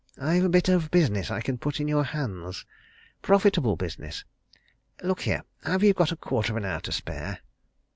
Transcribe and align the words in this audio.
I've 0.19 0.45
a 0.45 0.49
bit 0.49 0.67
of 0.67 0.89
business 0.89 1.29
I 1.29 1.41
can 1.41 1.59
put 1.59 1.79
in 1.79 1.87
your 1.87 2.05
hands 2.05 2.65
profitable 3.21 3.75
business. 3.75 4.25
Look 5.03 5.21
here! 5.21 5.43
have 5.63 5.83
you 5.83 5.93
got 5.93 6.11
a 6.11 6.15
quarter 6.15 6.53
of 6.53 6.57
an 6.57 6.65
hour 6.65 6.79
to 6.81 6.91
spare?" 6.91 7.41